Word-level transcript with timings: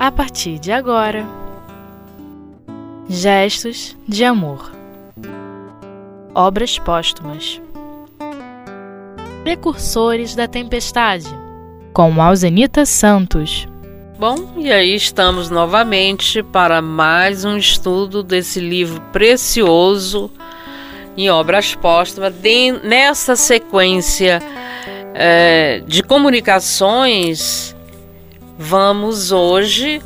a 0.00 0.10
partir 0.10 0.58
de 0.58 0.72
agora. 0.72 1.26
Gestos 3.06 3.94
de 4.08 4.24
Amor 4.24 4.72
Obras 6.34 6.78
Póstumas 6.78 7.60
Precursores 9.42 10.34
da 10.34 10.48
Tempestade 10.48 11.28
com 11.92 12.22
Alzenita 12.22 12.86
Santos. 12.86 13.68
Bom, 14.18 14.54
e 14.56 14.72
aí 14.72 14.94
estamos 14.94 15.50
novamente 15.50 16.42
para 16.42 16.80
mais 16.80 17.44
um 17.44 17.58
estudo 17.58 18.22
desse 18.22 18.58
livro 18.58 19.02
precioso 19.12 20.30
em 21.14 21.28
obras 21.28 21.74
póstumas, 21.74 22.32
nessa 22.82 23.36
sequência 23.36 24.40
é, 25.12 25.82
de 25.86 26.02
comunicações, 26.02 27.76
vamos 28.62 29.32
hoje 29.32 30.02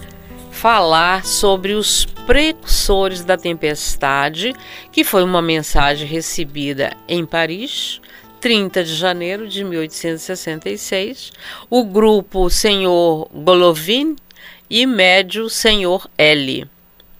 falar 0.52 1.26
sobre 1.26 1.72
os 1.72 2.04
precursores 2.24 3.24
da 3.24 3.36
tempestade, 3.36 4.54
que 4.92 5.02
foi 5.02 5.24
uma 5.24 5.42
mensagem 5.42 6.06
recebida 6.06 6.96
em 7.08 7.26
Paris, 7.26 8.00
30 8.40 8.84
de 8.84 8.94
janeiro 8.94 9.48
de 9.48 9.64
1866. 9.64 11.32
O 11.68 11.84
grupo 11.84 12.48
Senhor 12.48 13.28
Golovin 13.34 14.14
e 14.70 14.86
médio 14.86 15.50
Senhor 15.50 16.08
L. 16.16 16.64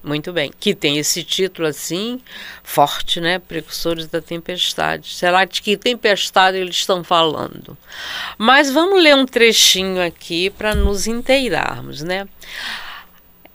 Muito 0.05 0.35
bem. 0.35 0.53
Que 0.61 0.75
tem 0.75 0.99
esse 0.99 1.25
título 1.25 1.67
assim, 1.67 2.21
forte, 2.63 3.23
né? 3.23 3.39
Precursores 3.39 4.07
da 4.07 4.21
tempestade. 4.21 5.15
Será 5.15 5.47
de 5.47 5.63
que 5.63 5.79
tempestade 5.79 6.59
eles 6.59 6.77
estão 6.77 7.03
falando? 7.03 7.75
Mas 8.37 8.71
vamos 8.71 9.03
ler 9.03 9.17
um 9.17 9.25
trechinho 9.25 10.05
aqui 10.05 10.51
para 10.51 10.75
nos 10.75 11.07
inteirarmos, 11.07 12.03
né? 12.03 12.29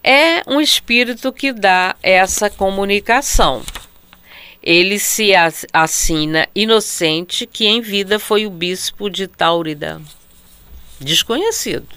É 0.04 0.42
um 0.48 0.60
espírito 0.60 1.32
que 1.32 1.54
dá 1.54 1.96
essa 2.02 2.50
comunicação. 2.50 3.62
Ele 4.64 4.98
se 4.98 5.32
assina 5.72 6.48
inocente 6.56 7.46
que 7.46 7.68
em 7.68 7.80
vida 7.80 8.18
foi 8.18 8.48
o 8.48 8.50
bispo 8.50 9.08
de 9.08 9.28
Taurida. 9.28 10.02
Desconhecido. 11.00 11.88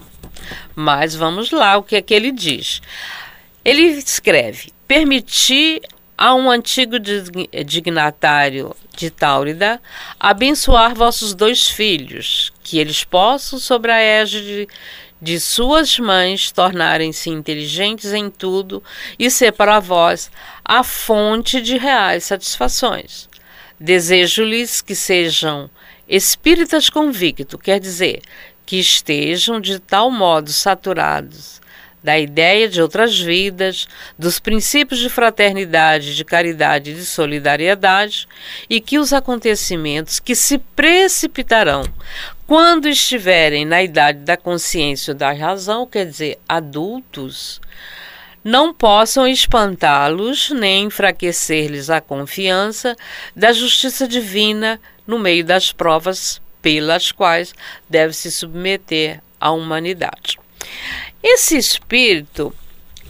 Mas 0.75 1.15
vamos 1.15 1.51
lá 1.51 1.79
o 1.79 1.83
que 1.83 1.97
é 1.97 2.03
que 2.03 2.13
ele 2.13 2.31
diz. 2.31 2.83
Ele 3.65 3.83
escreve: 3.83 4.73
permitir 4.89 5.81
a 6.19 6.35
um 6.35 6.51
antigo 6.51 6.97
dignatário 7.65 8.75
de 8.97 9.11
Taurida 9.11 9.81
abençoar 10.19 10.95
vossos 10.95 11.35
dois 11.35 11.69
filhos, 11.69 12.53
que 12.63 12.79
eles 12.79 13.05
possam, 13.05 13.59
sobre 13.59 13.91
a 13.91 14.01
égide 14.01 14.69
de 15.21 15.39
suas 15.39 15.99
mães, 15.99 16.51
tornarem-se 16.51 17.31
inteligentes 17.31 18.13
em 18.13 18.29
tudo 18.29 18.83
e 19.17 19.31
ser 19.31 19.53
para 19.53 19.79
vós 19.79 20.31
a 20.65 20.83
fonte 20.83 21.61
de 21.61 21.79
reais 21.79 22.25
satisfações. 22.25 23.29
Desejo-lhes 23.79 24.83
que 24.83 24.97
sejam 24.97 25.71
espíritas 26.09 26.91
convictos, 26.91 27.61
quer 27.61 27.79
dizer, 27.79 28.21
que 28.67 28.77
estejam 28.79 29.61
de 29.61 29.79
tal 29.79 30.11
modo 30.11 30.53
saturados 30.53 31.62
da 32.03 32.19
ideia 32.19 32.69
de 32.69 32.83
outras 32.83 33.19
vidas, 33.19 33.87
dos 34.19 34.41
princípios 34.41 35.01
de 35.01 35.09
fraternidade, 35.09 36.17
de 36.17 36.25
caridade 36.25 36.91
e 36.91 36.95
de 36.95 37.05
solidariedade, 37.05 38.27
e 38.69 38.81
que 38.81 38.99
os 38.99 39.13
acontecimentos 39.13 40.19
que 40.19 40.35
se 40.35 40.59
precipitarão 40.59 41.85
quando 42.47 42.89
estiverem 42.89 43.65
na 43.65 43.83
idade 43.83 44.19
da 44.21 44.37
consciência 44.37 45.13
ou 45.13 45.19
da 45.19 45.33
razão, 45.33 45.87
quer 45.87 46.05
dizer, 46.05 46.39
adultos, 46.49 47.61
não 48.45 48.75
possam 48.75 49.27
espantá-los 49.27 50.51
nem 50.51 50.85
enfraquecer-lhes 50.85 51.89
a 51.89 52.01
confiança 52.01 52.97
da 53.35 53.53
justiça 53.53 54.07
divina 54.07 54.81
no 55.07 55.19
meio 55.19 55.45
das 55.45 55.73
provas 55.73 56.43
pelas 56.61 57.13
quais 57.13 57.55
deve 57.89 58.13
se 58.13 58.31
submeter 58.31 59.21
a 59.41 59.51
humanidade. 59.51 60.39
Esse 61.23 61.57
espírito, 61.57 62.53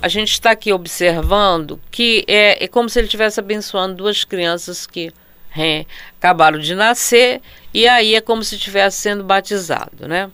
a 0.03 0.09
gente 0.09 0.33
está 0.33 0.51
aqui 0.51 0.73
observando 0.73 1.81
que 1.91 2.25
é, 2.29 2.63
é, 2.63 2.69
como 2.69 2.89
se 2.89 2.99
ele 2.99 3.07
estivesse 3.07 3.41
abençoando 3.41 3.95
duas 3.95 4.23
crianças 4.23 4.87
que 4.87 5.13
é, 5.57 5.87
acabaram 6.19 6.59
de 6.59 6.75
nascer 6.75 7.41
e 7.73 7.89
aí 7.89 8.15
é 8.15 8.21
como 8.21 8.45
se 8.45 8.57
estivesse 8.57 8.99
sendo 8.99 9.25
batizado, 9.25 10.07
né? 10.07 10.31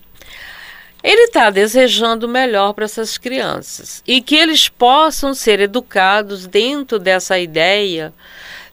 Ele 1.02 1.22
está 1.22 1.48
desejando 1.50 2.26
o 2.26 2.28
melhor 2.28 2.72
para 2.72 2.84
essas 2.84 3.16
crianças 3.16 4.02
e 4.04 4.20
que 4.20 4.34
eles 4.34 4.68
possam 4.68 5.32
ser 5.32 5.60
educados 5.60 6.48
dentro 6.48 6.98
dessa 6.98 7.38
ideia, 7.38 8.12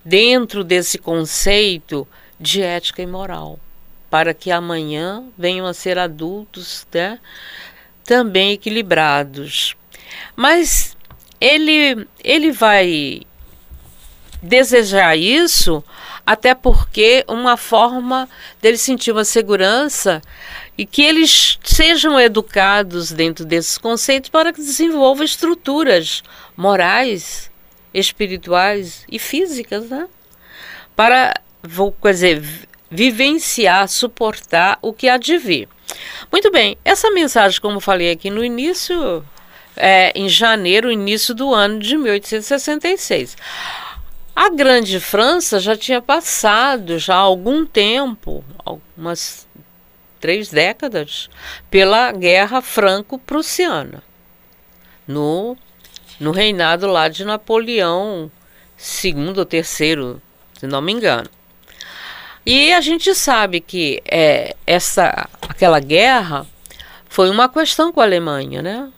dentro 0.03 0.63
desse 0.63 0.97
conceito 0.97 2.07
de 2.39 2.63
ética 2.63 3.03
e 3.03 3.05
moral, 3.05 3.59
para 4.09 4.33
que 4.33 4.49
amanhã 4.49 5.23
venham 5.37 5.67
a 5.67 5.73
ser 5.73 5.99
adultos, 5.99 6.87
né? 6.91 7.19
Também 8.05 8.53
equilibrados. 8.53 9.75
Mas 10.35 10.95
ele, 11.41 12.07
ele 12.23 12.51
vai 12.51 13.21
desejar 14.41 15.17
isso 15.17 15.83
até 16.25 16.55
porque 16.55 17.23
uma 17.27 17.55
forma 17.55 18.27
dele 18.61 18.77
sentir 18.77 19.11
uma 19.11 19.23
segurança 19.23 20.21
e 20.77 20.85
que 20.85 21.03
eles 21.03 21.59
sejam 21.63 22.19
educados 22.19 23.11
dentro 23.11 23.45
desses 23.45 23.77
conceitos 23.77 24.29
para 24.29 24.51
que 24.51 24.61
desenvolvam 24.61 25.23
estruturas 25.23 26.23
morais, 26.57 27.51
espirituais 27.93 29.05
e 29.09 29.19
físicas, 29.19 29.89
né? 29.89 30.07
Para, 30.95 31.33
vou 31.61 31.95
dizer, 32.03 32.43
vivenciar, 32.89 33.87
suportar 33.87 34.77
o 34.81 34.93
que 34.93 35.09
há 35.09 35.17
de 35.17 35.37
vir. 35.37 35.67
Muito 36.31 36.51
bem, 36.51 36.77
essa 36.83 37.11
mensagem, 37.11 37.59
como 37.61 37.79
falei 37.79 38.11
aqui 38.11 38.29
no 38.29 38.43
início, 38.43 39.25
é 39.75 40.11
em 40.15 40.29
janeiro, 40.29 40.91
início 40.91 41.33
do 41.33 41.53
ano 41.53 41.79
de 41.79 41.97
1866. 41.97 43.37
A 44.35 44.49
Grande 44.49 44.99
França 44.99 45.59
já 45.59 45.77
tinha 45.77 46.01
passado 46.01 46.99
já 46.99 47.15
algum 47.15 47.65
tempo, 47.65 48.43
algumas 48.65 49.47
três 50.19 50.49
décadas, 50.49 51.29
pela 51.69 52.11
Guerra 52.11 52.61
Franco-Prussiana, 52.61 54.03
no, 55.07 55.55
no 56.19 56.31
reinado 56.31 56.87
lá 56.87 57.07
de 57.07 57.23
Napoleão 57.23 58.31
II 59.03 59.33
ou 59.37 59.45
terceiro, 59.45 60.21
se 60.59 60.67
não 60.67 60.81
me 60.81 60.91
engano. 60.91 61.29
E 62.45 62.71
a 62.73 62.79
gente 62.79 63.15
sabe 63.15 63.59
que 63.59 64.01
é, 64.05 64.55
essa 64.67 65.27
aquela 65.41 65.79
guerra 65.79 66.45
foi 67.09 67.29
uma 67.29 67.49
questão 67.49 67.91
com 67.91 68.01
a 68.01 68.03
Alemanha, 68.03 68.61
né? 68.61 68.91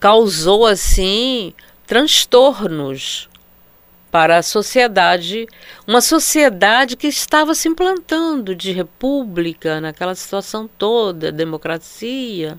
Causou 0.00 0.64
assim 0.66 1.52
transtornos 1.86 3.28
para 4.10 4.38
a 4.38 4.42
sociedade, 4.42 5.46
uma 5.86 6.00
sociedade 6.00 6.96
que 6.96 7.06
estava 7.06 7.54
se 7.54 7.68
implantando 7.68 8.54
de 8.54 8.72
república 8.72 9.80
naquela 9.80 10.14
situação 10.14 10.68
toda, 10.78 11.32
democracia. 11.32 12.58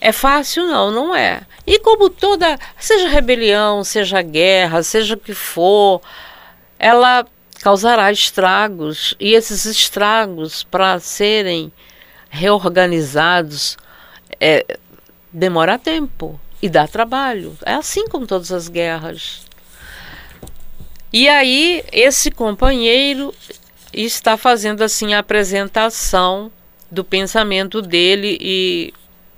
É 0.00 0.10
fácil 0.10 0.66
não, 0.66 0.90
não 0.90 1.14
é. 1.14 1.42
E 1.66 1.78
como 1.78 2.08
toda, 2.08 2.58
seja 2.78 3.08
rebelião, 3.08 3.84
seja 3.84 4.22
guerra, 4.22 4.82
seja 4.82 5.14
o 5.14 5.18
que 5.18 5.34
for, 5.34 6.00
ela 6.78 7.26
causará 7.62 8.10
estragos 8.10 9.14
e 9.20 9.34
esses 9.34 9.64
estragos 9.64 10.64
para 10.64 10.98
serem 10.98 11.72
reorganizados 12.28 13.76
é, 14.40 14.64
demora 15.32 15.78
tempo 15.78 16.40
e 16.62 16.68
dá 16.68 16.86
trabalho. 16.86 17.56
É 17.64 17.74
assim 17.74 18.08
com 18.08 18.24
todas 18.24 18.50
as 18.52 18.68
guerras. 18.68 19.42
E 21.12 21.28
aí 21.28 21.84
esse 21.92 22.30
companheiro 22.30 23.34
está 23.92 24.36
fazendo 24.36 24.82
assim 24.82 25.12
a 25.12 25.18
apresentação 25.18 26.50
do 26.90 27.04
pensamento 27.04 27.82
dele 27.82 28.38
e 28.40 28.94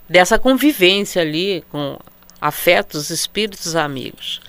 dessa 0.09 0.39
convivência 0.39 1.23
ali 1.23 1.65
com 1.71 1.99
afetos, 2.41 3.09
espíritos 3.11 3.75
amigos. 3.75 4.41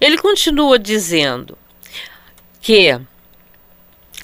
Ele 0.00 0.16
continua 0.16 0.78
dizendo 0.78 1.58
que 2.60 3.00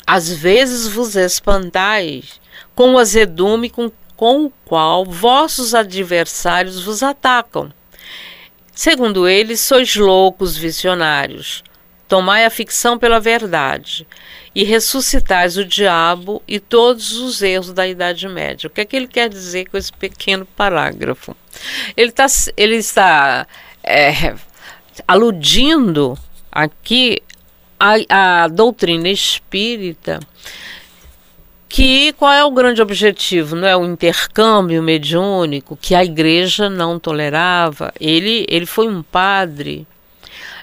às 0.07 0.33
vezes 0.33 0.87
vos 0.87 1.17
espantais 1.17 2.41
com 2.75 2.95
o 2.95 2.99
azedume 2.99 3.71
com, 3.71 3.91
com 4.17 4.45
o 4.47 4.53
qual 4.65 5.05
vossos 5.05 5.75
adversários 5.75 6.83
vos 6.83 7.03
atacam. 7.03 7.73
Segundo 8.73 9.27
eles, 9.27 9.61
sois 9.61 9.97
loucos 9.97 10.57
visionários. 10.57 11.65
Tomai 12.07 12.45
a 12.45 12.51
ficção 12.51 12.99
pela 12.99 13.19
verdade 13.19 14.07
e 14.55 14.63
ressuscitais 14.63 15.57
o 15.57 15.65
diabo 15.65 16.41
e 16.47 16.61
todos 16.61 17.13
os 17.19 17.43
erros 17.43 17.73
da 17.73 17.89
Idade 17.89 18.29
Média. 18.29 18.69
O 18.69 18.71
que 18.71 18.83
é 18.83 18.85
que 18.85 18.95
ele 18.95 19.09
quer 19.09 19.29
dizer 19.29 19.69
com 19.69 19.77
esse 19.77 19.93
pequeno 19.93 20.47
parágrafo? 20.47 21.37
Ele, 21.97 22.13
tá, 22.13 22.27
ele 22.57 22.77
está 22.77 23.47
é, 23.83 24.35
aludindo 25.09 26.17
aqui 26.53 27.23
a, 27.79 28.45
a 28.45 28.49
doutrina 28.49 29.09
espírita 29.09 30.21
que 31.69 32.13
qual 32.15 32.33
é 32.33 32.45
o 32.45 32.51
grande 32.51 32.81
objetivo? 32.81 33.55
Não 33.55 33.69
é 33.69 33.77
o 33.77 33.85
intercâmbio 33.85 34.83
mediúnico 34.83 35.77
que 35.77 35.95
a 35.95 36.03
igreja 36.03 36.71
não 36.71 36.99
tolerava. 36.99 37.93
Ele, 38.01 38.47
ele 38.49 38.65
foi 38.65 38.89
um 38.89 39.03
padre, 39.03 39.87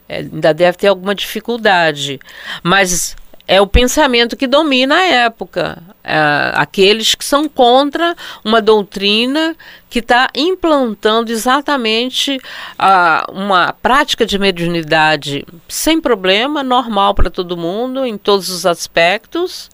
é, 0.10 0.18
ainda 0.20 0.54
deve 0.54 0.78
ter 0.78 0.88
alguma 0.88 1.14
dificuldade, 1.14 2.20
mas 2.64 3.16
é 3.48 3.60
o 3.60 3.68
pensamento 3.68 4.38
que 4.38 4.48
domina 4.48 4.96
a 4.96 5.06
época. 5.06 5.82
É, 6.04 6.52
aqueles 6.56 7.16
que 7.16 7.24
são 7.24 7.48
contra 7.48 8.16
uma 8.44 8.62
doutrina 8.62 9.56
que 9.90 10.00
está 10.00 10.30
implantando 10.36 11.32
exatamente 11.32 12.38
uh, 12.38 13.32
uma 13.32 13.74
prática 13.74 14.26
de 14.26 14.38
mediunidade 14.38 15.46
sem 15.68 16.02
problema, 16.02 16.64
normal 16.64 17.14
para 17.14 17.30
todo 17.30 17.56
mundo, 17.56 18.06
em 18.06 18.18
todos 18.18 18.50
os 18.50 18.66
aspectos. 18.66 19.70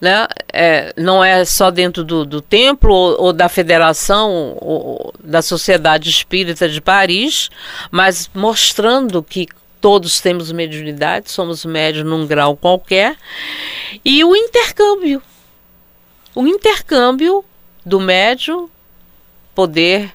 Né? 0.00 0.28
É, 0.52 0.92
não 0.96 1.24
é 1.24 1.44
só 1.44 1.72
dentro 1.72 2.04
do, 2.04 2.24
do 2.24 2.40
templo 2.40 2.94
ou, 2.94 3.20
ou 3.20 3.32
da 3.32 3.48
federação 3.48 4.56
ou, 4.60 5.12
da 5.22 5.42
Sociedade 5.42 6.08
Espírita 6.08 6.68
de 6.68 6.80
Paris, 6.80 7.50
mas 7.90 8.30
mostrando 8.32 9.20
que 9.22 9.48
todos 9.80 10.20
temos 10.20 10.50
mediunidade, 10.52 11.30
somos 11.30 11.64
médios 11.64 12.04
num 12.04 12.26
grau 12.26 12.56
qualquer, 12.56 13.16
e 14.04 14.22
o 14.24 14.34
intercâmbio. 14.34 15.22
O 16.34 16.46
intercâmbio 16.46 17.44
do 17.84 17.98
médio 17.98 18.70
poder 19.54 20.14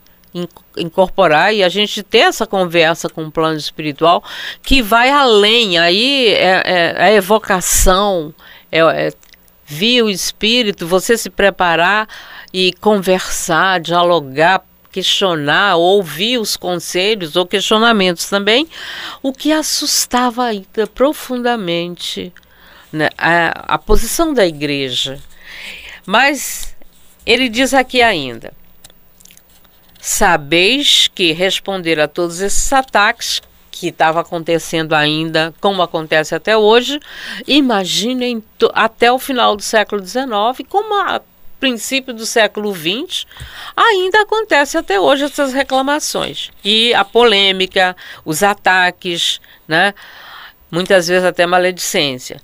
incorporar 0.77 1.53
e 1.53 1.63
a 1.63 1.69
gente 1.69 2.01
ter 2.01 2.19
essa 2.19 2.47
conversa 2.47 3.07
com 3.09 3.25
o 3.25 3.31
plano 3.31 3.57
espiritual 3.57 4.23
que 4.61 4.81
vai 4.81 5.09
além. 5.09 5.77
Aí 5.77 6.29
é, 6.29 6.63
é, 6.65 6.95
a 6.97 7.11
evocação, 7.11 8.33
é, 8.71 8.79
é 8.79 9.13
vir 9.65 10.03
o 10.03 10.09
espírito, 10.09 10.87
você 10.87 11.17
se 11.17 11.29
preparar 11.29 12.07
e 12.51 12.73
conversar, 12.73 13.79
dialogar 13.79 14.63
questionar, 14.93 15.75
ouvir 15.75 16.37
os 16.37 16.55
conselhos 16.55 17.35
ou 17.35 17.47
questionamentos 17.47 18.27
também, 18.27 18.69
o 19.23 19.33
que 19.33 19.51
assustava 19.51 20.45
ainda 20.45 20.85
profundamente 20.85 22.31
né, 22.91 23.09
a, 23.17 23.73
a 23.73 23.77
posição 23.79 24.33
da 24.33 24.45
igreja. 24.45 25.19
Mas 26.05 26.75
ele 27.25 27.49
diz 27.49 27.73
aqui 27.73 28.03
ainda: 28.03 28.53
sabeis 29.99 31.09
que 31.13 31.31
responder 31.31 31.99
a 31.99 32.07
todos 32.07 32.39
esses 32.39 32.71
ataques 32.71 33.41
que 33.71 33.87
estava 33.87 34.21
acontecendo 34.21 34.93
ainda, 34.93 35.55
como 35.59 35.81
acontece 35.81 36.35
até 36.35 36.55
hoje, 36.55 36.99
imaginem 37.47 38.43
até 38.73 39.11
o 39.11 39.17
final 39.17 39.55
do 39.55 39.63
século 39.63 40.05
XIX, 40.05 40.29
como 40.69 40.93
a 40.93 41.19
princípio 41.63 42.13
do 42.13 42.25
século 42.25 42.75
XX, 42.75 43.25
ainda 43.73 44.23
acontece 44.23 44.77
até 44.77 44.99
hoje 44.99 45.23
essas 45.23 45.53
reclamações. 45.53 46.51
E 46.61 46.93
a 46.93 47.05
polêmica, 47.05 47.95
os 48.25 48.43
ataques, 48.43 49.39
né? 49.65 49.93
muitas 50.69 51.07
vezes 51.07 51.23
até 51.23 51.45
maledicência. 51.45 52.41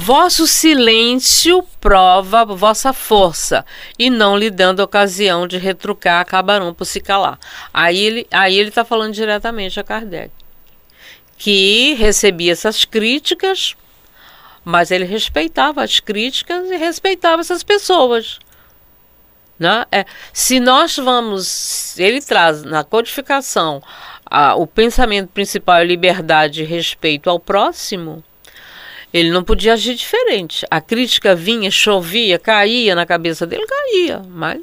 Vosso 0.00 0.48
silêncio 0.48 1.62
prova 1.80 2.44
vossa 2.44 2.92
força, 2.92 3.64
e 3.96 4.10
não 4.10 4.36
lhe 4.36 4.50
dando 4.50 4.80
ocasião 4.80 5.46
de 5.46 5.58
retrucar, 5.58 6.20
acabarão 6.20 6.74
por 6.74 6.86
se 6.86 7.00
calar. 7.00 7.38
Aí 7.72 8.00
ele 8.00 8.26
aí 8.32 8.58
ele 8.58 8.70
está 8.70 8.84
falando 8.84 9.14
diretamente 9.14 9.78
a 9.78 9.84
Kardec, 9.84 10.32
que 11.38 11.94
recebia 11.94 12.50
essas 12.50 12.84
críticas, 12.84 13.76
mas 14.64 14.90
ele 14.90 15.04
respeitava 15.04 15.84
as 15.84 16.00
críticas 16.00 16.68
e 16.68 16.76
respeitava 16.76 17.42
essas 17.42 17.62
pessoas. 17.62 18.40
Né? 19.58 19.84
É, 19.90 20.04
se 20.32 20.60
nós 20.60 20.96
vamos, 20.96 21.98
ele 21.98 22.20
traz 22.20 22.62
na 22.62 22.84
codificação 22.84 23.82
a, 24.24 24.54
o 24.54 24.66
pensamento 24.66 25.28
principal 25.28 25.78
é 25.78 25.84
liberdade 25.84 26.62
e 26.62 26.66
respeito 26.66 27.30
ao 27.30 27.38
próximo, 27.38 28.22
ele 29.12 29.30
não 29.30 29.42
podia 29.42 29.74
agir 29.74 29.94
diferente. 29.94 30.66
A 30.70 30.80
crítica 30.80 31.34
vinha, 31.34 31.70
chovia, 31.70 32.38
caía 32.38 32.94
na 32.94 33.06
cabeça 33.06 33.46
dele, 33.46 33.66
caía, 33.66 34.22
mas 34.28 34.60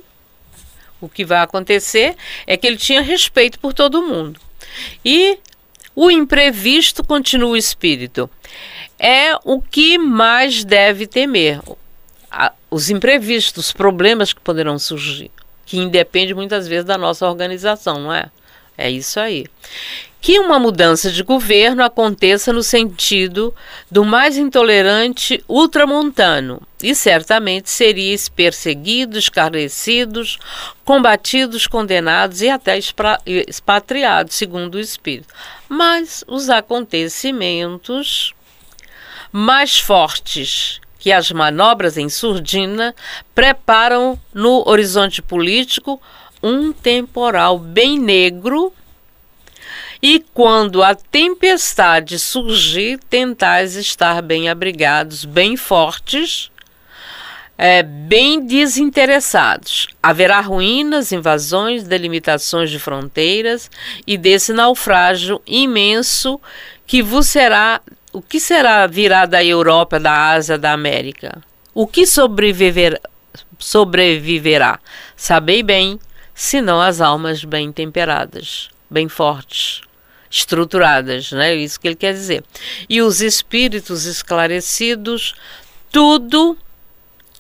o 1.02 1.10
que 1.10 1.26
vai 1.26 1.40
acontecer 1.40 2.16
é 2.46 2.56
que 2.56 2.68
ele 2.68 2.78
tinha 2.78 3.02
respeito 3.02 3.60
por 3.60 3.74
todo 3.74 4.04
mundo. 4.04 4.40
E 5.04 5.40
o 5.96 6.12
imprevisto 6.12 7.04
continua 7.04 7.52
o 7.52 7.58
espírito. 7.58 8.30
É 9.00 9.36
o 9.44 9.62
que 9.62 9.98
mais 9.98 10.64
deve 10.64 11.08
temer 11.08 11.60
a, 12.34 12.52
os 12.72 12.90
imprevistos, 12.90 13.68
os 13.68 13.72
problemas 13.72 14.34
que 14.34 14.42
poderão 14.42 14.80
surgir, 14.80 15.30
que 15.66 15.78
independe 15.78 16.34
muitas 16.34 16.68
vezes 16.68 16.86
da 16.86 16.98
nossa 16.98 17.28
organização, 17.28 18.00
não 18.00 18.12
é? 18.12 18.26
É 18.76 18.90
isso 18.90 19.20
aí. 19.20 19.46
Que 20.20 20.40
uma 20.40 20.58
mudança 20.58 21.12
de 21.12 21.22
governo 21.22 21.84
aconteça 21.84 22.52
no 22.52 22.64
sentido 22.64 23.54
do 23.92 24.04
mais 24.04 24.38
intolerante 24.38 25.44
ultramontano, 25.48 26.62
e 26.82 26.96
certamente 26.96 27.70
seríeis 27.70 28.30
perseguidos, 28.30 29.26
escarnecidos, 29.26 30.40
combatidos, 30.84 31.68
condenados 31.68 32.42
e 32.42 32.50
até 32.50 32.80
expatriados, 33.48 34.34
segundo 34.36 34.76
o 34.76 34.80
Espírito. 34.80 35.34
Mas 35.70 36.24
os 36.28 36.50
acontecimentos 36.50 38.34
mais 39.32 39.78
fortes 39.78 40.80
que 41.04 41.12
as 41.12 41.30
manobras 41.34 41.98
em 41.98 42.08
surdina 42.08 42.96
preparam 43.36 44.18
no 44.34 44.64
horizonte 44.66 45.22
político 45.22 46.02
um 46.42 46.72
temporal 46.72 47.60
bem 47.60 48.00
negro 48.00 48.72
e 50.02 50.24
quando 50.34 50.82
a 50.82 50.96
tempestade 50.96 52.18
surgir, 52.18 53.00
tentais 53.10 53.76
estar 53.76 54.22
bem 54.22 54.48
abrigados, 54.48 55.26
bem 55.26 55.58
fortes, 55.58 56.50
é, 57.58 57.84
bem 57.84 58.40
desinteressados. 58.46 59.88
Haverá 60.02 60.40
ruínas, 60.40 61.12
invasões, 61.12 61.84
delimitações 61.84 62.70
de 62.70 62.80
fronteiras 62.80 63.70
e 64.08 64.18
desse 64.18 64.54
naufrágio 64.54 65.42
imenso 65.46 66.40
que 66.88 67.02
vos 67.02 67.28
será 67.28 67.82
o 68.14 68.22
que 68.22 68.40
será 68.40 68.86
virá 68.86 69.26
da 69.26 69.44
Europa, 69.44 70.00
da 70.00 70.30
Ásia, 70.30 70.58
da 70.58 70.72
América? 70.72 71.42
O 71.74 71.88
que 71.88 72.06
sobreviver, 72.06 73.02
sobreviverá? 73.58 74.80
Sabei 75.18 75.64
bem, 75.64 76.00
senão 76.36 76.80
as 76.80 77.02
almas 77.02 77.44
bem 77.44 77.72
temperadas, 77.72 78.70
bem 78.90 79.10
fortes, 79.10 79.82
estruturadas, 80.30 81.32
né? 81.32 81.56
Isso 81.56 81.80
que 81.80 81.88
ele 81.88 81.96
quer 81.96 82.14
dizer. 82.14 82.44
E 82.88 83.02
os 83.02 83.20
espíritos 83.20 84.06
esclarecidos, 84.06 85.34
tudo 85.92 86.56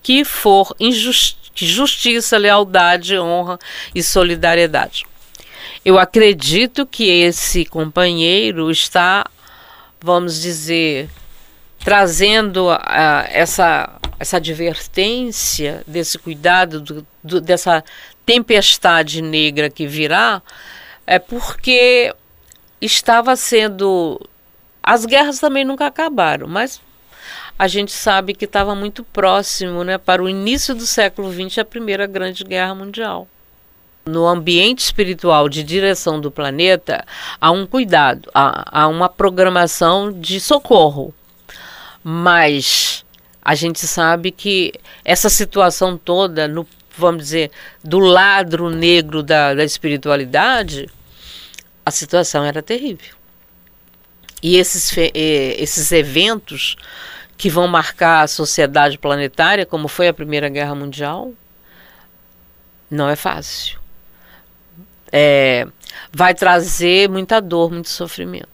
que 0.01 0.25
for 0.25 0.75
injustiça, 0.79 2.37
lealdade, 2.37 3.17
honra 3.19 3.59
e 3.93 4.01
solidariedade. 4.01 5.05
Eu 5.85 5.99
acredito 5.99 6.85
que 6.85 7.09
esse 7.09 7.63
companheiro 7.65 8.71
está 8.71 9.25
vamos 10.03 10.41
dizer, 10.41 11.09
trazendo 11.79 12.67
essa, 13.31 13.89
essa 14.19 14.35
advertência 14.35 15.81
desse 15.87 16.19
cuidado, 16.19 16.81
do, 16.81 17.07
do, 17.23 17.39
dessa 17.39 17.81
tempestade 18.25 19.21
negra 19.21 19.69
que 19.69 19.87
virá, 19.87 20.41
é 21.07 21.17
porque 21.17 22.13
estava 22.81 23.37
sendo. 23.37 24.19
As 24.83 25.05
guerras 25.05 25.39
também 25.39 25.63
nunca 25.63 25.87
acabaram, 25.87 26.49
mas 26.49 26.81
a 27.57 27.69
gente 27.69 27.93
sabe 27.93 28.33
que 28.33 28.43
estava 28.43 28.75
muito 28.75 29.05
próximo 29.05 29.85
né, 29.85 29.97
para 29.97 30.21
o 30.21 30.27
início 30.27 30.75
do 30.75 30.85
século 30.85 31.31
XX 31.31 31.59
a 31.59 31.65
Primeira 31.65 32.05
Grande 32.05 32.43
Guerra 32.43 32.75
Mundial 32.75 33.25
no 34.05 34.27
ambiente 34.27 34.79
espiritual 34.79 35.47
de 35.47 35.63
direção 35.63 36.19
do 36.19 36.29
planeta, 36.29 37.05
há 37.39 37.51
um 37.51 37.65
cuidado, 37.65 38.29
há, 38.33 38.81
há 38.81 38.87
uma 38.87 39.07
programação 39.07 40.11
de 40.11 40.39
socorro. 40.39 41.13
Mas 42.03 43.05
a 43.41 43.55
gente 43.55 43.79
sabe 43.87 44.31
que 44.31 44.73
essa 45.05 45.29
situação 45.29 45.97
toda, 45.97 46.47
no, 46.47 46.67
vamos 46.97 47.23
dizer, 47.23 47.51
do 47.83 47.99
ladro 47.99 48.69
negro 48.69 49.23
da, 49.23 49.53
da 49.53 49.63
espiritualidade, 49.63 50.89
a 51.85 51.91
situação 51.91 52.43
era 52.43 52.61
terrível. 52.61 53.15
E 54.41 54.57
esses, 54.57 54.93
esses 54.97 55.91
eventos 55.93 56.75
que 57.37 57.49
vão 57.49 57.65
marcar 57.67 58.23
a 58.23 58.27
sociedade 58.27 58.97
planetária, 58.97 59.65
como 59.65 59.87
foi 59.87 60.09
a 60.09 60.13
Primeira 60.13 60.49
Guerra 60.49 60.75
Mundial, 60.75 61.31
não 62.91 63.09
é 63.09 63.15
fácil 63.15 63.82
é, 65.15 65.67
vai 66.11 66.33
trazer 66.33 67.07
muita 67.07 67.39
dor, 67.39 67.71
muito 67.71 67.89
sofrimento. 67.89 68.49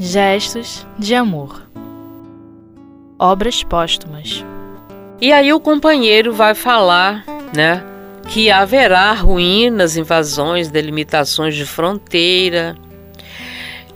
Gestos 0.00 0.84
de 0.98 1.14
amor. 1.14 1.62
Obras 3.16 3.62
póstumas. 3.62 4.44
E 5.20 5.32
aí 5.32 5.52
o 5.52 5.60
companheiro 5.60 6.32
vai 6.32 6.56
falar, 6.56 7.24
né, 7.54 7.84
que 8.28 8.50
haverá 8.50 9.12
ruínas, 9.12 9.96
invasões, 9.96 10.68
delimitações 10.68 11.54
de 11.54 11.64
fronteira. 11.64 12.74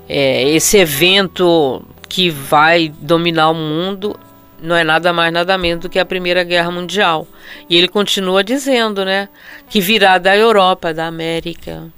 É, 0.08 0.48
esse 0.50 0.78
evento 0.78 1.84
que 2.08 2.30
vai 2.30 2.88
dominar 3.00 3.50
o 3.50 3.54
mundo 3.54 4.18
não 4.60 4.74
é 4.74 4.82
nada 4.82 5.12
mais 5.12 5.32
nada 5.32 5.58
menos 5.58 5.82
do 5.82 5.88
que 5.88 5.98
a 5.98 6.04
Primeira 6.04 6.42
Guerra 6.42 6.70
Mundial. 6.70 7.26
E 7.68 7.76
ele 7.76 7.88
continua 7.88 8.42
dizendo, 8.42 9.04
né, 9.04 9.28
que 9.68 9.80
virá 9.80 10.18
da 10.18 10.36
Europa, 10.36 10.94
da 10.94 11.06
América. 11.06 11.92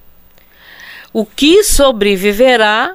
O 1.12 1.24
que 1.24 1.62
sobreviverá 1.62 2.94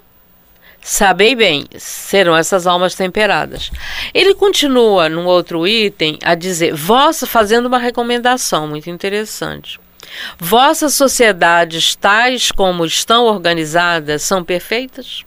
Sabei 0.85 1.33
bem, 1.33 1.65
serão 1.77 2.35
essas 2.35 2.67
almas 2.67 2.93
temperadas. 2.93 3.71
Ele 4.13 4.35
continua 4.35 5.07
num 5.07 5.25
outro 5.25 5.65
item 5.65 6.19
a 6.21 6.35
dizer, 6.35 6.73
vossa, 6.73 7.25
fazendo 7.25 7.67
uma 7.67 7.77
recomendação 7.77 8.67
muito 8.67 8.89
interessante. 8.89 9.79
Vossas 10.37 10.93
sociedades, 10.93 11.95
tais 11.95 12.51
como 12.51 12.85
estão 12.85 13.23
organizadas, 13.27 14.23
são 14.23 14.43
perfeitas? 14.43 15.23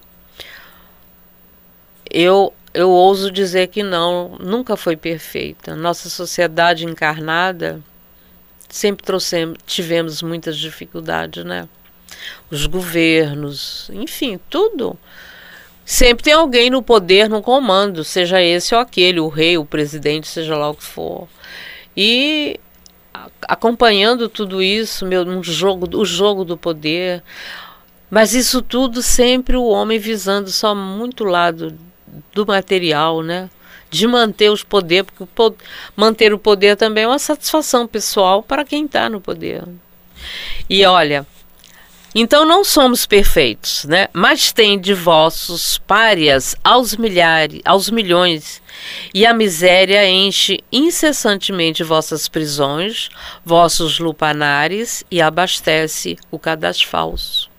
Eu, 2.11 2.53
eu 2.73 2.91
ouso 2.91 3.31
dizer 3.31 3.69
que 3.69 3.83
não, 3.83 4.37
nunca 4.41 4.77
foi 4.77 4.97
perfeita. 4.97 5.75
Nossa 5.75 6.09
sociedade 6.09 6.85
encarnada 6.85 7.83
sempre 8.69 9.05
trouxemos, 9.05 9.59
tivemos 9.67 10.23
muitas 10.23 10.57
dificuldades, 10.57 11.45
né? 11.45 11.69
Os 12.51 12.67
governos, 12.67 13.91
enfim, 13.93 14.39
tudo 14.51 14.99
Sempre 15.87 16.25
tem 16.25 16.33
alguém 16.33 16.69
no 16.69 16.83
poder, 16.83 17.29
no 17.31 17.41
comando, 17.41 18.03
seja 18.03 18.43
esse 18.43 18.75
ou 18.75 18.81
aquele, 18.81 19.21
o 19.21 19.29
rei, 19.29 19.57
o 19.57 19.65
presidente, 19.65 20.27
seja 20.27 20.57
lá 20.57 20.69
o 20.69 20.75
que 20.75 20.83
for. 20.83 21.29
E 21.97 22.59
acompanhando 23.43 24.29
tudo 24.29 24.61
isso, 24.61 25.07
meu, 25.07 25.23
um 25.23 25.45
jogo, 25.45 25.97
o 25.97 26.05
jogo 26.05 26.45
do 26.45 26.57
poder. 26.57 27.23
Mas 28.11 28.35
isso 28.35 28.61
tudo 28.63 29.01
sempre 29.01 29.57
o 29.57 29.63
homem 29.63 29.97
visando 29.97 30.51
só 30.51 30.75
muito 30.75 31.23
lado 31.23 31.73
do 32.33 32.47
material, 32.47 33.23
né? 33.23 33.51
De 33.91 34.07
manter 34.07 34.51
os 34.51 34.63
poderes, 34.63 35.11
porque 35.11 35.57
manter 35.95 36.33
o 36.33 36.39
poder 36.39 36.77
também 36.77 37.05
é 37.05 37.09
uma 37.09 37.19
satisfação 37.19 37.87
pessoal 37.87 38.43
para 38.43 38.65
quem 38.65 38.85
está 38.85 39.09
no 39.09 39.21
poder. 39.21 39.63
E 40.69 40.85
olha, 40.85 41.27
então 42.19 42.47
não 42.47 42.65
somos 42.65 43.05
perfeitos, 43.05 43.85
né? 43.85 44.09
Mas 44.11 44.51
tem 44.51 44.81
de 44.81 44.95
vossos 44.95 45.77
párias 45.77 46.57
aos 46.65 46.97
milhares, 46.97 47.61
aos 47.63 47.91
milhões, 47.91 48.63
e 49.13 49.27
a 49.27 49.35
miséria 49.35 50.09
enche 50.09 50.61
incessantemente 50.73 51.85
vossas 51.85 52.27
prisões, 52.27 53.11
vossos 53.45 53.99
lupanares 53.99 55.05
e 55.11 55.21
abastece 55.21 56.17
o 56.31 56.39
cadastro 56.39 56.89
falso. 56.89 57.51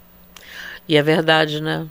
E 0.87 0.97
é 0.97 1.03
verdade, 1.03 1.61
né? 1.61 1.85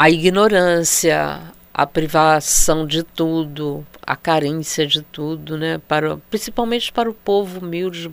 A 0.00 0.08
ignorância, 0.08 1.42
a 1.74 1.86
privação 1.86 2.86
de 2.86 3.02
tudo, 3.02 3.86
a 4.00 4.16
carência 4.16 4.86
de 4.86 5.02
tudo, 5.02 5.58
né? 5.58 5.78
Para, 5.86 6.16
principalmente 6.30 6.90
para 6.90 7.10
o 7.10 7.12
povo 7.12 7.60
humilde, 7.60 8.10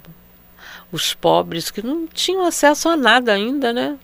os 0.92 1.14
pobres 1.14 1.72
que 1.72 1.82
não 1.82 2.06
tinham 2.06 2.44
acesso 2.44 2.90
a 2.90 2.98
nada 2.98 3.32
ainda, 3.32 3.72
né? 3.72 3.98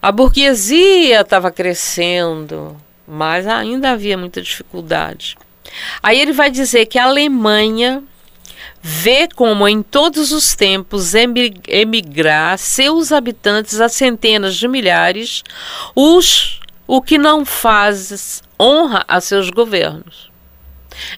A 0.00 0.12
burguesia 0.12 1.22
estava 1.22 1.50
crescendo, 1.50 2.76
mas 3.04 3.48
ainda 3.48 3.90
havia 3.90 4.16
muita 4.16 4.40
dificuldade. 4.40 5.36
Aí 6.00 6.20
ele 6.20 6.32
vai 6.32 6.52
dizer 6.52 6.86
que 6.86 7.00
a 7.00 7.06
Alemanha 7.06 8.00
vê 8.86 9.26
como 9.34 9.66
em 9.66 9.82
todos 9.82 10.30
os 10.30 10.54
tempos 10.54 11.14
emigrar 11.14 12.58
seus 12.58 13.12
habitantes 13.12 13.80
a 13.80 13.88
centenas 13.88 14.56
de 14.56 14.68
milhares, 14.68 15.42
os 15.94 16.60
o 16.86 17.00
que 17.00 17.16
não 17.16 17.46
faz 17.46 18.42
honra 18.60 19.04
a 19.08 19.18
seus 19.20 19.48
governos. 19.48 20.30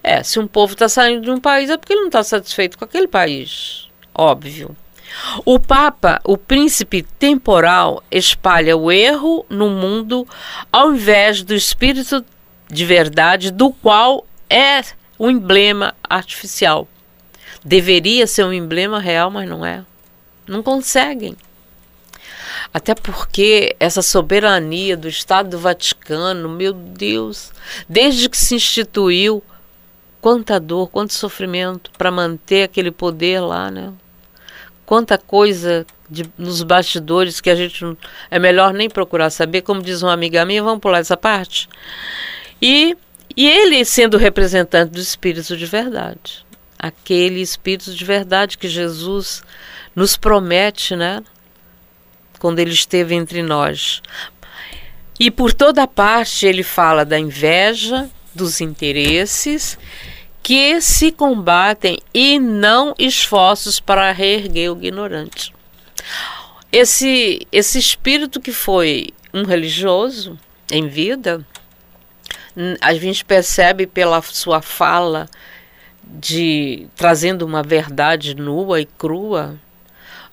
É, 0.02 0.22
se 0.22 0.38
um 0.38 0.46
povo 0.46 0.74
está 0.74 0.88
saindo 0.88 1.22
de 1.22 1.30
um 1.30 1.40
país 1.40 1.68
é 1.68 1.76
porque 1.76 1.92
ele 1.92 2.02
não 2.02 2.08
está 2.08 2.22
satisfeito 2.22 2.78
com 2.78 2.84
aquele 2.84 3.08
país 3.08 3.86
óbvio. 4.16 4.74
O 5.44 5.58
Papa, 5.60 6.20
o 6.24 6.36
príncipe 6.36 7.02
temporal, 7.02 8.02
espalha 8.10 8.76
o 8.76 8.90
erro 8.90 9.46
no 9.48 9.70
mundo 9.70 10.26
ao 10.72 10.92
invés 10.92 11.42
do 11.42 11.54
espírito 11.54 12.24
de 12.68 12.84
verdade, 12.84 13.52
do 13.52 13.70
qual 13.70 14.26
é 14.50 14.82
o 15.18 15.30
emblema 15.30 15.94
artificial. 16.02 16.88
Deveria 17.64 18.26
ser 18.26 18.44
um 18.44 18.52
emblema 18.52 19.00
real, 19.00 19.30
mas 19.30 19.48
não 19.48 19.64
é. 19.64 19.84
Não 20.46 20.62
conseguem. 20.62 21.36
Até 22.72 22.94
porque 22.94 23.74
essa 23.78 24.02
soberania 24.02 24.96
do 24.96 25.08
Estado 25.08 25.50
do 25.50 25.58
Vaticano, 25.58 26.48
meu 26.48 26.72
Deus, 26.72 27.52
desde 27.88 28.28
que 28.28 28.36
se 28.36 28.54
instituiu, 28.54 29.42
quanta 30.20 30.58
dor, 30.58 30.88
quanto 30.88 31.12
sofrimento 31.12 31.90
para 31.96 32.10
manter 32.10 32.64
aquele 32.64 32.90
poder 32.90 33.40
lá, 33.40 33.70
né? 33.70 33.92
quanta 34.86 35.18
coisa 35.18 35.84
de, 36.08 36.24
nos 36.38 36.62
bastidores 36.62 37.40
que 37.40 37.50
a 37.50 37.54
gente 37.56 37.82
não, 37.82 37.96
é 38.30 38.38
melhor 38.38 38.72
nem 38.72 38.88
procurar 38.88 39.28
saber, 39.28 39.62
como 39.62 39.82
diz 39.82 40.02
uma 40.02 40.12
amiga 40.12 40.44
minha, 40.46 40.62
vamos 40.62 40.80
pular 40.80 41.00
essa 41.00 41.16
parte. 41.16 41.68
E, 42.62 42.96
e 43.36 43.46
ele 43.46 43.84
sendo 43.84 44.16
representante 44.16 44.92
do 44.92 45.00
Espírito 45.00 45.56
de 45.56 45.66
verdade, 45.66 46.45
aquele 46.78 47.40
Espírito 47.40 47.94
de 47.94 48.04
verdade 48.04 48.58
que 48.58 48.68
Jesus 48.68 49.42
nos 49.94 50.16
promete, 50.16 50.94
né? 50.94 51.22
Quando 52.38 52.58
ele 52.58 52.72
esteve 52.72 53.14
entre 53.14 53.42
nós. 53.42 54.02
E 55.18 55.30
por 55.30 55.52
toda 55.54 55.86
parte 55.86 56.46
ele 56.46 56.62
fala 56.62 57.04
da 57.04 57.18
inveja, 57.18 58.10
dos 58.34 58.60
interesses 58.60 59.78
que 60.42 60.80
se 60.80 61.10
combatem 61.10 61.98
e 62.14 62.38
não 62.38 62.94
esforços 62.98 63.80
para 63.80 64.12
reerguer 64.12 64.70
o 64.70 64.76
ignorante. 64.76 65.52
Esse, 66.70 67.44
esse 67.50 67.78
espírito 67.78 68.40
que 68.40 68.52
foi 68.52 69.08
um 69.34 69.42
religioso 69.44 70.38
em 70.70 70.86
vida, 70.86 71.44
a 72.80 72.94
gente 72.94 73.24
percebe 73.24 73.86
pela 73.86 74.22
sua 74.22 74.62
fala 74.62 75.28
de 76.06 76.86
trazendo 76.94 77.42
uma 77.44 77.62
verdade 77.62 78.34
nua 78.34 78.80
e 78.80 78.86
crua, 78.86 79.58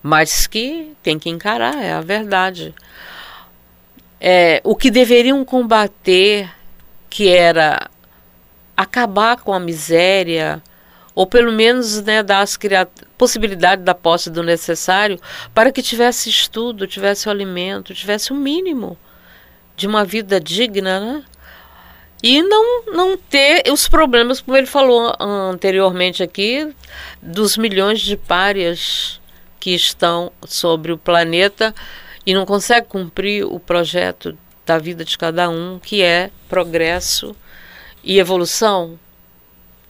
mas 0.01 0.45
que 0.45 0.93
tem 1.01 1.17
que 1.17 1.29
encarar, 1.29 1.83
é 1.83 1.93
a 1.93 2.01
verdade. 2.01 2.73
É, 4.21 4.61
o 4.63 4.75
que 4.75 4.91
deveriam 4.91 5.43
combater, 5.43 6.49
que 7.09 7.29
era 7.29 7.89
acabar 8.75 9.37
com 9.37 9.53
a 9.53 9.59
miséria, 9.59 10.61
ou 11.15 11.27
pelo 11.27 11.51
menos 11.51 12.01
né, 12.01 12.23
dar 12.23 12.39
as 12.39 12.57
possibilidade 13.17 13.83
da 13.83 13.93
posse 13.93 14.29
do 14.29 14.43
necessário 14.43 15.19
para 15.53 15.71
que 15.71 15.81
tivesse 15.81 16.29
estudo, 16.29 16.87
tivesse 16.87 17.27
o 17.27 17.31
alimento, 17.31 17.93
tivesse 17.93 18.33
o 18.33 18.35
mínimo 18.35 18.97
de 19.75 19.87
uma 19.87 20.03
vida 20.03 20.39
digna, 20.39 20.99
né? 20.99 21.23
E 22.23 22.41
não, 22.41 22.85
não 22.85 23.17
ter 23.17 23.63
os 23.69 23.89
problemas, 23.89 24.39
como 24.39 24.55
ele 24.55 24.65
falou 24.65 25.13
anteriormente 25.19 26.23
aqui, 26.23 26.73
dos 27.21 27.57
milhões 27.57 27.99
de 27.99 28.15
párias 28.15 29.19
que 29.59 29.71
estão 29.71 30.31
sobre 30.47 30.93
o 30.93 30.97
planeta 30.97 31.75
e 32.25 32.33
não 32.33 32.45
consegue 32.45 32.87
cumprir 32.87 33.45
o 33.45 33.59
projeto 33.59 34.37
da 34.65 34.77
vida 34.77 35.03
de 35.03 35.17
cada 35.17 35.49
um, 35.49 35.77
que 35.79 36.01
é 36.01 36.31
progresso 36.47 37.35
e 38.01 38.19
evolução, 38.19 38.97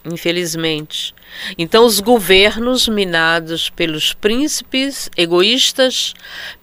infelizmente. 0.06 1.14
Então, 1.58 1.86
os 1.86 2.00
governos 2.00 2.88
minados 2.88 3.70
pelos 3.70 4.14
príncipes 4.14 5.10
egoístas 5.18 6.14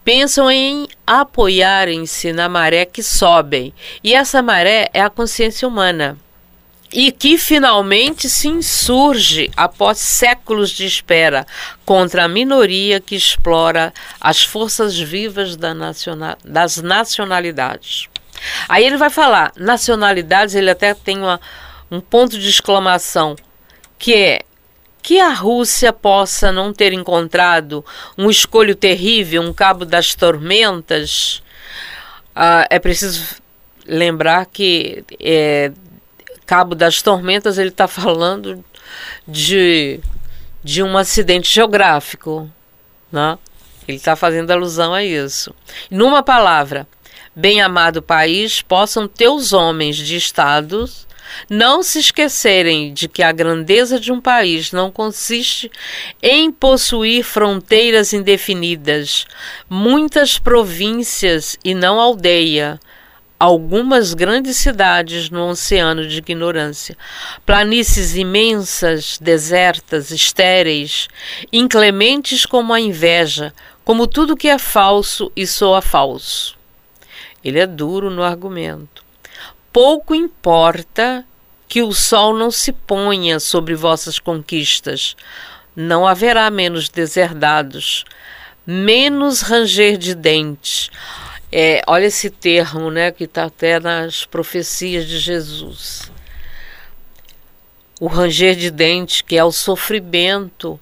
pensam 0.04 0.50
em 0.50 0.88
apoiarem-se 1.06 2.32
na 2.32 2.48
maré 2.48 2.84
que 2.84 3.02
sobem, 3.02 3.74
e 4.02 4.14
essa 4.14 4.42
maré 4.42 4.88
é 4.92 5.00
a 5.00 5.10
consciência 5.10 5.66
humana. 5.66 6.16
E 6.92 7.12
que 7.12 7.38
finalmente 7.38 8.28
se 8.28 8.48
insurge 8.48 9.48
após 9.56 9.98
séculos 9.98 10.70
de 10.70 10.84
espera 10.84 11.46
contra 11.84 12.24
a 12.24 12.28
minoria 12.28 13.00
que 13.00 13.14
explora 13.14 13.94
as 14.20 14.42
forças 14.42 14.98
vivas 14.98 15.56
das 16.44 16.78
nacionalidades. 16.78 18.08
Aí 18.68 18.84
ele 18.84 18.96
vai 18.96 19.08
falar 19.08 19.52
nacionalidades, 19.56 20.56
ele 20.56 20.70
até 20.70 20.92
tem 20.92 21.18
uma, 21.18 21.40
um 21.90 22.00
ponto 22.00 22.38
de 22.38 22.48
exclamação, 22.48 23.36
que 23.98 24.14
é 24.14 24.40
que 25.02 25.18
a 25.18 25.32
Rússia 25.32 25.92
possa 25.94 26.52
não 26.52 26.74
ter 26.74 26.92
encontrado 26.92 27.84
um 28.18 28.28
escolho 28.28 28.74
terrível, 28.74 29.40
um 29.42 29.52
cabo 29.52 29.86
das 29.86 30.14
tormentas. 30.14 31.42
Ah, 32.34 32.66
é 32.68 32.78
preciso 32.78 33.36
lembrar 33.86 34.44
que 34.44 35.02
é, 35.18 35.72
cabo 36.50 36.74
das 36.74 37.00
tormentas 37.00 37.58
ele 37.58 37.68
está 37.68 37.86
falando 37.86 38.64
de, 39.24 40.00
de 40.64 40.82
um 40.82 40.98
acidente 40.98 41.54
geográfico, 41.54 42.50
né? 43.12 43.38
Ele 43.86 43.96
está 43.96 44.16
fazendo 44.16 44.50
alusão 44.50 44.92
a 44.92 45.04
isso. 45.04 45.54
Numa 45.88 46.24
palavra, 46.24 46.88
bem-amado 47.36 48.02
país, 48.02 48.62
possam 48.62 49.06
teus 49.06 49.52
homens 49.52 49.96
de 49.96 50.16
estados 50.16 51.06
não 51.48 51.82
se 51.82 51.98
esquecerem 51.98 52.92
de 52.92 53.08
que 53.08 53.22
a 53.22 53.32
grandeza 53.32 53.98
de 53.98 54.12
um 54.12 54.20
país 54.20 54.72
não 54.72 54.90
consiste 54.90 55.70
em 56.22 56.50
possuir 56.50 57.24
fronteiras 57.24 58.12
indefinidas, 58.12 59.26
muitas 59.68 60.38
províncias 60.38 61.56
e 61.64 61.74
não 61.74 62.00
aldeia, 62.00 62.78
algumas 63.40 64.12
grandes 64.12 64.58
cidades 64.58 65.30
no 65.30 65.48
oceano 65.48 66.06
de 66.06 66.18
ignorância, 66.18 66.94
planícies 67.46 68.14
imensas, 68.14 69.18
desertas, 69.18 70.10
estéreis, 70.10 71.08
inclementes 71.50 72.44
como 72.44 72.74
a 72.74 72.78
inveja, 72.78 73.54
como 73.82 74.06
tudo 74.06 74.36
que 74.36 74.46
é 74.46 74.58
falso 74.58 75.32
e 75.34 75.46
soa 75.46 75.80
falso. 75.80 76.54
Ele 77.42 77.58
é 77.58 77.66
duro 77.66 78.10
no 78.10 78.22
argumento. 78.22 79.02
Pouco 79.72 80.14
importa 80.14 81.24
que 81.68 81.80
o 81.80 81.92
sol 81.92 82.34
não 82.34 82.50
se 82.50 82.72
ponha 82.72 83.38
sobre 83.38 83.76
vossas 83.76 84.18
conquistas. 84.18 85.14
Não 85.76 86.04
haverá 86.04 86.50
menos 86.50 86.88
deserdados, 86.88 88.04
menos 88.66 89.40
ranger 89.40 89.96
de 89.96 90.12
dentes. 90.16 90.90
É, 91.52 91.82
olha 91.86 92.06
esse 92.06 92.28
termo, 92.28 92.90
né, 92.90 93.12
que 93.12 93.24
está 93.24 93.44
até 93.44 93.78
nas 93.78 94.24
profecias 94.26 95.06
de 95.06 95.20
Jesus. 95.20 96.10
O 98.00 98.08
ranger 98.08 98.56
de 98.56 98.72
dentes, 98.72 99.20
que 99.20 99.36
é 99.36 99.44
o 99.44 99.52
sofrimento 99.52 100.80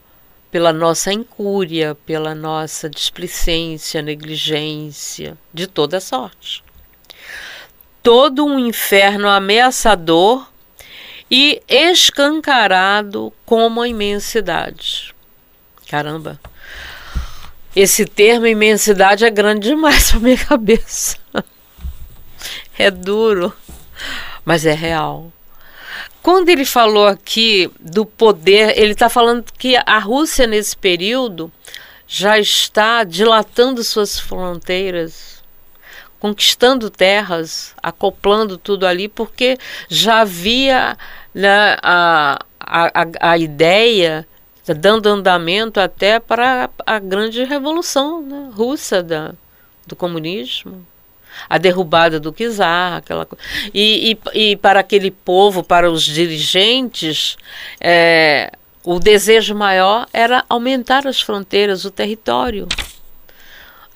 pela 0.50 0.72
nossa 0.72 1.12
incúria, 1.12 1.94
pela 2.06 2.34
nossa 2.34 2.88
displicência, 2.88 4.00
negligência, 4.00 5.36
de 5.52 5.66
toda 5.66 6.00
sorte. 6.00 6.64
Todo 8.08 8.42
um 8.46 8.58
inferno 8.58 9.28
ameaçador 9.28 10.50
e 11.30 11.60
escancarado 11.68 13.30
como 13.44 13.82
a 13.82 13.86
imensidade. 13.86 15.14
Caramba! 15.90 16.40
Esse 17.76 18.06
termo 18.06 18.46
imensidade 18.46 19.26
é 19.26 19.30
grande 19.30 19.68
demais 19.68 20.10
para 20.10 20.20
minha 20.20 20.38
cabeça. 20.38 21.18
É 22.78 22.90
duro, 22.90 23.52
mas 24.42 24.64
é 24.64 24.72
real. 24.72 25.30
Quando 26.22 26.48
ele 26.48 26.64
falou 26.64 27.06
aqui 27.06 27.70
do 27.78 28.06
poder, 28.06 28.72
ele 28.78 28.92
está 28.92 29.10
falando 29.10 29.52
que 29.52 29.76
a 29.84 29.98
Rússia, 29.98 30.46
nesse 30.46 30.74
período, 30.74 31.52
já 32.06 32.38
está 32.38 33.04
dilatando 33.04 33.84
suas 33.84 34.18
fronteiras, 34.18 35.37
conquistando 36.20 36.90
terras, 36.90 37.74
acoplando 37.82 38.58
tudo 38.58 38.86
ali, 38.86 39.08
porque 39.08 39.58
já 39.88 40.20
havia 40.20 40.96
né, 41.34 41.76
a, 41.82 42.38
a, 42.60 43.06
a 43.32 43.38
ideia, 43.38 44.26
dando 44.76 45.08
andamento 45.08 45.80
até 45.80 46.20
para 46.20 46.68
a 46.84 46.98
grande 46.98 47.44
revolução 47.44 48.22
né, 48.22 48.50
russa 48.52 49.02
da, 49.02 49.32
do 49.86 49.96
comunismo 49.96 50.86
a 51.48 51.58
derrubada 51.58 52.18
do 52.18 52.32
czar, 52.32 52.96
aquela 52.96 53.26
e, 53.72 54.18
e, 54.34 54.50
e 54.50 54.56
para 54.56 54.80
aquele 54.80 55.10
povo, 55.10 55.62
para 55.62 55.90
os 55.90 56.02
dirigentes, 56.02 57.36
é, 57.80 58.50
o 58.84 58.98
desejo 58.98 59.54
maior 59.54 60.06
era 60.12 60.44
aumentar 60.48 61.06
as 61.06 61.20
fronteiras, 61.20 61.84
o 61.84 61.90
território. 61.90 62.66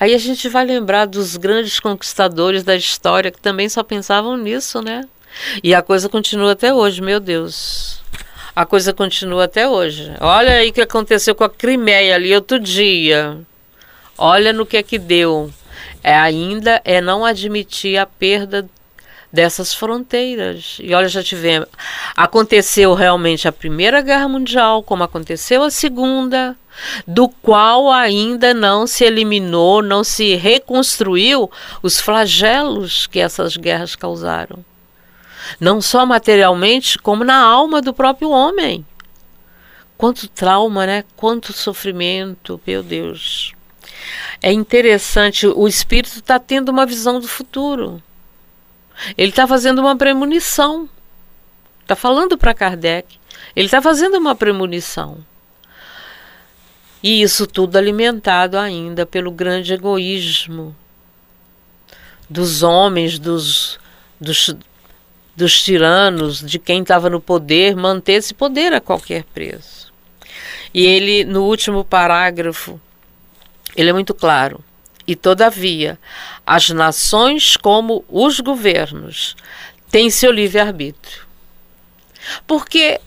Aí 0.02 0.16
a 0.16 0.18
gente 0.18 0.48
vai 0.48 0.64
lembrar 0.64 1.04
dos 1.04 1.36
grandes 1.36 1.78
conquistadores 1.78 2.64
da 2.64 2.74
história 2.74 3.30
que 3.30 3.40
também 3.40 3.68
só 3.68 3.84
pensavam 3.84 4.36
nisso, 4.36 4.82
né? 4.82 5.04
E 5.62 5.72
a 5.72 5.80
coisa 5.80 6.08
continua 6.08 6.50
até 6.50 6.74
hoje, 6.74 7.00
meu 7.00 7.20
Deus. 7.20 8.02
A 8.56 8.66
coisa 8.66 8.92
continua 8.92 9.44
até 9.44 9.68
hoje. 9.68 10.12
Olha 10.20 10.54
aí 10.54 10.70
o 10.70 10.72
que 10.72 10.80
aconteceu 10.80 11.36
com 11.36 11.44
a 11.44 11.48
Crimeia 11.48 12.16
ali 12.16 12.34
outro 12.34 12.58
dia. 12.58 13.38
Olha 14.18 14.52
no 14.52 14.66
que 14.66 14.76
é 14.76 14.82
que 14.82 14.98
deu 14.98 15.52
é 16.02 16.16
ainda 16.16 16.82
é 16.84 17.00
não 17.00 17.24
admitir 17.24 17.96
a 17.96 18.04
perda 18.04 18.68
dessas 19.32 19.72
fronteiras. 19.72 20.78
E 20.80 20.94
olha, 20.94 21.08
já 21.08 21.22
tivemos. 21.22 21.68
Aconteceu 22.16 22.94
realmente 22.94 23.48
a 23.48 23.52
Primeira 23.52 24.00
Guerra 24.00 24.28
Mundial, 24.28 24.82
como 24.82 25.02
aconteceu 25.02 25.62
a 25.62 25.70
Segunda, 25.70 26.56
do 27.06 27.28
qual 27.28 27.90
ainda 27.90 28.52
não 28.52 28.86
se 28.86 29.04
eliminou, 29.04 29.82
não 29.82 30.04
se 30.04 30.34
reconstruiu 30.34 31.50
os 31.82 32.00
flagelos 32.00 33.06
que 33.06 33.20
essas 33.20 33.56
guerras 33.56 33.96
causaram. 33.96 34.64
Não 35.58 35.80
só 35.80 36.06
materialmente, 36.06 36.98
como 36.98 37.24
na 37.24 37.36
alma 37.36 37.80
do 37.80 37.92
próprio 37.92 38.30
homem. 38.30 38.86
Quanto 39.96 40.28
trauma, 40.28 40.86
né? 40.86 41.04
Quanto 41.16 41.52
sofrimento, 41.52 42.60
meu 42.66 42.82
Deus 42.82 43.54
é 44.42 44.52
interessante, 44.52 45.46
o 45.46 45.68
espírito 45.68 46.16
está 46.16 46.38
tendo 46.38 46.68
uma 46.68 46.84
visão 46.84 47.20
do 47.20 47.28
futuro. 47.28 48.02
Ele 49.16 49.30
está 49.30 49.46
fazendo 49.46 49.80
uma 49.80 49.96
premonição. 49.96 50.88
Está 51.82 51.96
falando 51.96 52.38
para 52.38 52.54
Kardec. 52.54 53.18
Ele 53.54 53.66
está 53.66 53.82
fazendo 53.82 54.16
uma 54.16 54.34
premonição. 54.34 55.18
E 57.02 57.20
isso 57.20 57.46
tudo 57.46 57.76
alimentado 57.76 58.56
ainda 58.56 59.04
pelo 59.04 59.30
grande 59.30 59.72
egoísmo 59.72 60.74
dos 62.30 62.62
homens, 62.62 63.18
dos, 63.18 63.78
dos, 64.20 64.56
dos 65.36 65.62
tiranos, 65.62 66.40
de 66.40 66.58
quem 66.58 66.80
estava 66.80 67.10
no 67.10 67.20
poder, 67.20 67.76
manter 67.76 68.14
esse 68.14 68.32
poder 68.32 68.72
a 68.72 68.80
qualquer 68.80 69.24
preço. 69.24 69.92
E 70.72 70.86
ele, 70.86 71.24
no 71.24 71.42
último 71.42 71.84
parágrafo, 71.84 72.80
ele 73.76 73.90
é 73.90 73.92
muito 73.92 74.14
claro. 74.14 74.64
E, 75.06 75.16
todavia, 75.16 75.98
as 76.46 76.70
nações, 76.70 77.56
como 77.56 78.04
os 78.08 78.40
governos, 78.40 79.36
têm 79.90 80.10
seu 80.10 80.30
livre-arbítrio. 80.30 81.26
Porque 82.46 83.00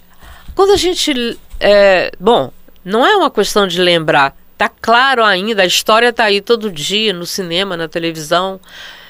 quando 0.53 0.71
a 0.71 0.77
gente. 0.77 1.37
É, 1.59 2.11
bom, 2.19 2.51
não 2.83 3.05
é 3.05 3.15
uma 3.15 3.31
questão 3.31 3.67
de 3.67 3.81
lembrar. 3.81 4.35
Está 4.53 4.69
claro 4.69 5.23
ainda, 5.23 5.63
a 5.63 5.65
história 5.65 6.09
está 6.09 6.25
aí 6.25 6.39
todo 6.39 6.71
dia, 6.71 7.11
no 7.11 7.25
cinema, 7.25 7.75
na 7.75 7.89
televisão, 7.89 8.59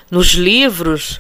nos 0.10 0.30
livros. 0.30 1.20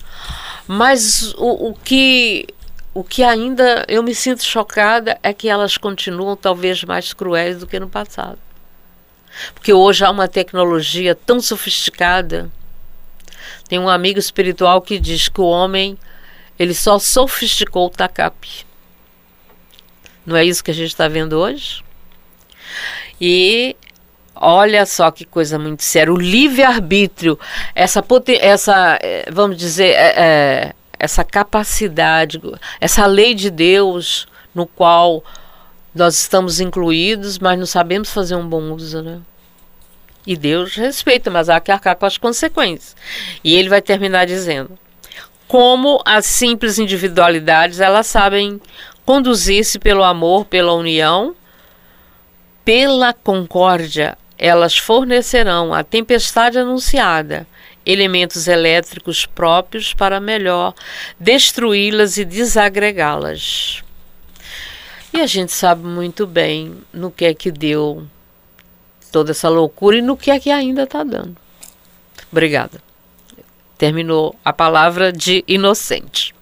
Mas 0.67 1.33
o, 1.37 1.69
o 1.69 1.73
que 1.75 2.47
o 2.91 3.03
que 3.03 3.23
ainda 3.23 3.85
eu 3.87 4.01
me 4.01 4.15
sinto 4.15 4.43
chocada 4.43 5.19
é 5.21 5.33
que 5.33 5.49
elas 5.49 5.77
continuam 5.77 6.35
talvez 6.35 6.83
mais 6.83 7.13
cruéis 7.13 7.59
do 7.59 7.67
que 7.67 7.79
no 7.79 7.89
passado. 7.89 8.39
Porque 9.53 9.73
hoje 9.73 10.03
há 10.05 10.09
uma 10.09 10.27
tecnologia 10.27 11.15
tão 11.15 11.39
sofisticada. 11.39 12.49
Tem 13.67 13.79
um 13.79 13.89
amigo 13.89 14.19
espiritual 14.19 14.81
que 14.81 14.99
diz 14.99 15.27
que 15.27 15.41
o 15.41 15.45
homem 15.45 15.97
ele 16.57 16.73
só 16.73 16.97
sofisticou 16.99 17.87
o 17.87 17.89
tacape. 17.89 18.65
Não 20.25 20.35
é 20.35 20.43
isso 20.43 20.63
que 20.63 20.71
a 20.71 20.73
gente 20.73 20.89
está 20.89 21.07
vendo 21.07 21.33
hoje? 21.33 21.83
E 23.19 23.75
olha 24.35 24.85
só 24.85 25.11
que 25.11 25.25
coisa 25.25 25.59
muito 25.59 25.83
séria. 25.83 26.11
O 26.11 26.17
livre-arbítrio, 26.17 27.39
essa, 27.73 28.03
essa, 28.39 28.99
eh, 29.01 29.29
vamos 29.31 29.57
dizer, 29.57 29.93
é, 29.93 30.13
é, 30.17 30.73
essa 30.99 31.23
capacidade, 31.23 32.41
essa 32.79 33.05
lei 33.05 33.33
de 33.33 33.49
Deus 33.49 34.27
no 34.53 34.65
qual 34.65 35.23
nós 35.95 36.19
estamos 36.19 36.59
incluídos, 36.59 37.39
mas 37.39 37.57
não 37.57 37.65
sabemos 37.65 38.11
fazer 38.11 38.35
um 38.35 38.47
bom 38.47 38.73
uso, 38.73 39.01
né? 39.01 39.21
E 40.27 40.35
Deus 40.35 40.75
respeita, 40.75 41.31
mas 41.31 41.49
há 41.49 41.59
que 41.59 41.71
arcar 41.71 41.95
com 41.95 42.05
as 42.05 42.17
consequências. 42.17 42.95
E 43.43 43.55
ele 43.55 43.69
vai 43.69 43.81
terminar 43.81 44.25
dizendo: 44.25 44.77
como 45.47 46.01
as 46.03 46.25
simples 46.25 46.77
individualidades 46.77 47.79
elas 47.79 48.07
sabem 48.07 48.59
conduzir-se 49.05 49.79
pelo 49.79 50.03
amor, 50.03 50.45
pela 50.45 50.73
união, 50.73 51.33
pela 52.65 53.13
concórdia, 53.13 54.17
elas 54.37 54.77
fornecerão 54.77 55.73
a 55.73 55.83
tempestade 55.83 56.57
anunciada 56.57 57.47
elementos 57.85 58.47
elétricos 58.47 59.25
próprios 59.25 59.93
para 59.93 60.19
melhor 60.19 60.73
destruí-las 61.19 62.17
e 62.17 62.25
desagregá-las. 62.25 63.84
E 65.15 65.21
a 65.21 65.25
gente 65.25 65.53
sabe 65.53 65.87
muito 65.87 66.27
bem 66.27 66.75
no 66.91 67.09
que 67.09 67.23
é 67.23 67.33
que 67.33 67.49
deu 67.49 68.05
toda 69.13 69.31
essa 69.31 69.47
loucura 69.47 69.95
e 69.97 70.01
no 70.01 70.17
que 70.17 70.29
é 70.29 70.37
que 70.37 70.51
ainda 70.51 70.83
está 70.83 71.05
dando. 71.05 71.37
Obrigada. 72.29 72.83
Terminou 73.77 74.35
a 74.43 74.51
palavra 74.51 75.13
de 75.13 75.41
inocente. 75.47 76.35